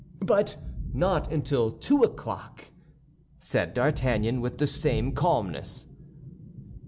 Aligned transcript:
"But 0.23 0.57
not 0.93 1.31
until 1.31 1.69
two 1.69 2.01
o'clock," 2.01 2.71
said 3.37 3.75
D'Artagnan, 3.75 4.41
with 4.41 4.57
the 4.57 4.65
same 4.65 5.11
calmness. 5.11 5.85